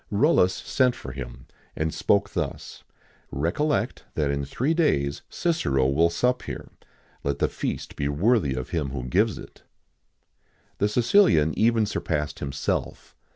Rullus 0.09 0.53
sent 0.55 0.95
for 0.95 1.11
him, 1.11 1.45
and 1.75 1.93
spoke 1.93 2.31
thus: 2.31 2.83
"Recollect 3.29 4.03
that 4.15 4.31
in 4.31 4.43
three 4.45 4.73
days 4.73 5.21
Cicero 5.29 5.85
will 5.89 6.09
sup 6.09 6.41
here: 6.41 6.71
let 7.23 7.37
the 7.37 7.47
feast 7.47 7.95
be 7.95 8.07
worthy 8.09 8.55
of 8.55 8.71
him 8.71 8.89
who 8.89 9.03
gives 9.03 9.37
it." 9.37 9.61
The 10.79 10.89
Sicilian 10.89 11.53
even 11.55 11.85
surpassed 11.85 12.39
himself. 12.39 13.15